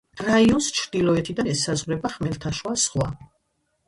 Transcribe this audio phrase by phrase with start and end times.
[0.27, 3.11] რაიონს ჩრდილოეთიდან ესაზღვრება ხმელთაშუა ზღვა.